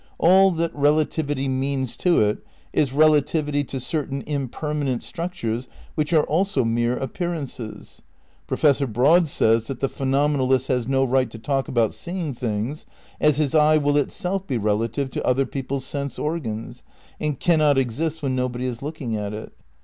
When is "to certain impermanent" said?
3.65-5.03